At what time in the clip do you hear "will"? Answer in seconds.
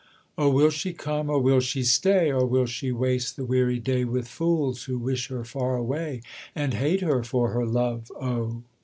0.49-0.71, 1.39-1.59, 2.43-2.65